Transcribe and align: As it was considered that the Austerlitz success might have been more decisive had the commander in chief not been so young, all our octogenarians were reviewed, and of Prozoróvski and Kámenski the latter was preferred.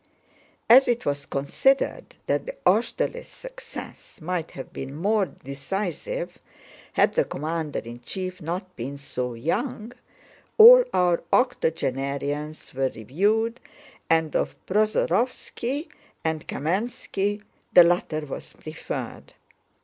As 0.67 0.87
it 0.87 1.05
was 1.05 1.27
considered 1.27 2.15
that 2.25 2.47
the 2.47 2.55
Austerlitz 2.65 3.27
success 3.27 4.19
might 4.19 4.49
have 4.49 4.73
been 4.73 4.95
more 4.95 5.27
decisive 5.27 6.39
had 6.93 7.13
the 7.13 7.23
commander 7.23 7.77
in 7.81 7.99
chief 8.01 8.41
not 8.41 8.75
been 8.75 8.97
so 8.97 9.35
young, 9.35 9.91
all 10.57 10.83
our 10.91 11.21
octogenarians 11.31 12.73
were 12.73 12.89
reviewed, 12.95 13.59
and 14.09 14.35
of 14.35 14.55
Prozoróvski 14.65 15.87
and 16.23 16.47
Kámenski 16.47 17.43
the 17.71 17.83
latter 17.83 18.21
was 18.21 18.53
preferred. 18.53 19.35